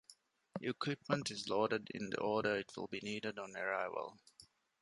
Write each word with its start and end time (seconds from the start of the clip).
Equipment 0.63 1.29
is 1.29 1.47
loaded 1.47 1.91
in 1.93 2.09
the 2.09 2.19
order 2.19 2.55
it 2.55 2.71
will 2.75 2.87
be 2.87 3.01
needed 3.03 3.37
on 3.37 3.55
arrival. 3.55 4.17